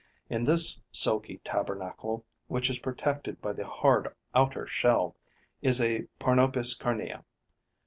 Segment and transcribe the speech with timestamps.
[0.31, 5.15] In this silky tabernacle, which is protected by the hard outer shell,
[5.61, 7.23] is a Parnopes carnea.